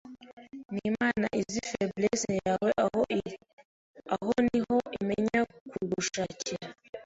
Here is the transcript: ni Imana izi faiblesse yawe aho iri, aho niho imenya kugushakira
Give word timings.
ni 0.73 0.81
Imana 0.91 1.25
izi 1.41 1.59
faiblesse 1.71 2.31
yawe 2.45 2.69
aho 2.83 2.99
iri, 3.17 3.35
aho 4.13 4.31
niho 4.47 4.77
imenya 4.97 5.41
kugushakira 5.69 6.65